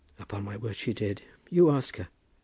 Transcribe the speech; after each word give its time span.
"Upon 0.17 0.43
my 0.45 0.57
word 0.57 0.75
she 0.77 0.95
did. 0.95 1.21
You 1.51 1.69
ask 1.69 1.97
her." 1.97 2.07